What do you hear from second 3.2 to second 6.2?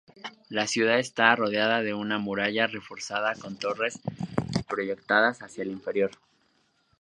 con torres proyectadas hacia el interior.